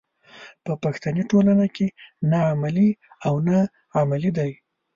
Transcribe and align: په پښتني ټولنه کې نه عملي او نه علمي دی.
په 0.65 0.71
پښتني 0.83 1.23
ټولنه 1.31 1.65
کې 1.75 1.87
نه 2.29 2.39
عملي 2.51 2.89
او 3.25 3.33
نه 3.47 3.57
علمي 3.95 4.29
دی. 4.37 4.51